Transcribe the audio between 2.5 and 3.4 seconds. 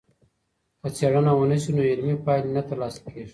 نه ترلاسه کيږي.